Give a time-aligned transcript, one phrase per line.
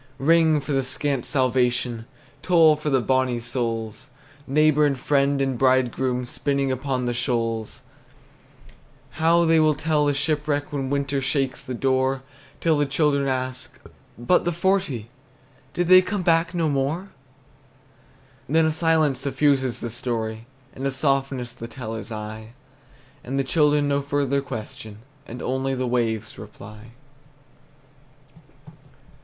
[0.17, 2.07] Ring, for the scant salvation!
[2.41, 4.09] Toll, for the bonnie souls,
[4.47, 7.83] Neighbor and friend and bridegroom, Spinning upon the shoals!
[9.21, 12.23] How they will tell the shipwreck When winter shakes the door,
[12.59, 13.79] Till the children ask,
[14.17, 15.11] "But the forty?
[15.75, 17.09] Did they come back no more?"
[18.49, 22.53] Then a silence suffuses the story, And a softness the teller's eye;
[23.23, 26.93] And the children no further question, And only the waves reply.